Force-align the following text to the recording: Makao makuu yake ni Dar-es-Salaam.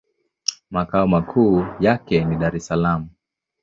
Makao 0.71 1.07
makuu 1.07 1.65
yake 1.79 2.25
ni 2.25 2.35
Dar-es-Salaam. 2.35 3.09